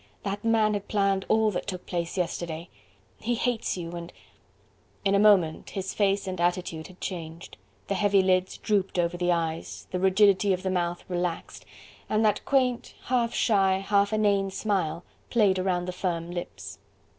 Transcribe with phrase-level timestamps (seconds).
[0.23, 2.69] That man had planned all that took place yesterday.
[3.19, 4.11] He hates you, and..."
[5.05, 9.31] In a moment his face and attitude had changed, the heavy lids drooped over the
[9.31, 11.67] eyes, the rigidity of the mouth relaxed,
[12.09, 16.79] and that quaint, half shy, half inane smile played around the firm lips.